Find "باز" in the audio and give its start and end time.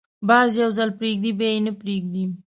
0.27-0.49